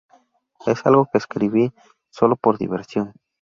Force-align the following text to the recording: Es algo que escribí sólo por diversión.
Es 0.65 0.83
algo 0.87 1.07
que 1.11 1.19
escribí 1.19 1.71
sólo 2.09 2.35
por 2.35 2.57
diversión. 2.57 3.13